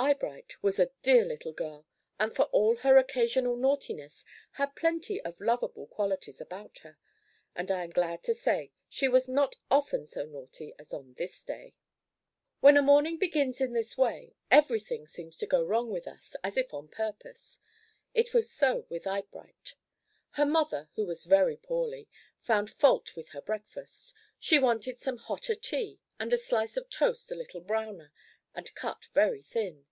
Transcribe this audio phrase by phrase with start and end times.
[0.00, 1.86] Eyebright was a dear little girl,
[2.18, 6.96] and for all her occasional naughtiness, had plenty of lovable qualities about her;
[7.54, 11.44] and I am glad to say she was not often so naughty as on this
[11.44, 11.74] day.
[12.60, 16.34] When a morning begins in this way, every thing seems to go wrong with us,
[16.42, 17.60] as if on purpose.
[18.14, 19.74] It was so with Eyebright.
[20.30, 22.08] Her mother, who was very poorly,
[22.40, 24.14] found fault with her breakfast.
[24.38, 28.10] She wanted some hotter tea, and a slice of toast a little browner
[28.54, 29.84] and cut very thin.